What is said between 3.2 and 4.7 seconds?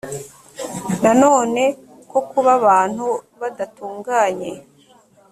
badatunganye